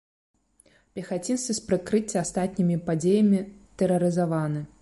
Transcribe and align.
Пехацінцы 0.99 1.51
з 1.59 1.67
прыкрыцця 1.67 2.19
астатнімі 2.25 2.81
падзеямі 2.91 3.47
тэрарызаваны. 3.83 4.61